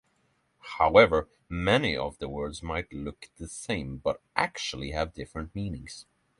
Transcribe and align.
However, 0.79 1.29
many 1.47 1.95
of 1.95 2.17
the 2.17 2.27
words 2.27 2.63
might 2.63 2.91
look 2.91 3.29
the 3.37 3.47
same 3.47 3.97
but 3.97 4.19
actually 4.35 4.89
have 4.93 5.13
different 5.13 5.53
meanings. 5.53 6.07